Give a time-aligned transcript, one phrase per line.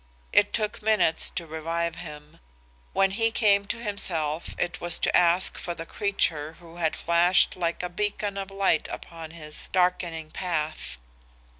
[0.33, 2.39] It took minutes to revive him.
[2.91, 7.55] When he came to himself it was to ask for the creature who had flashed
[7.55, 10.97] like a beacon of light upon his darkening path.